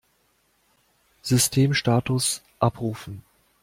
Systemstatus 1.21 2.41
abrufen! 2.57 3.23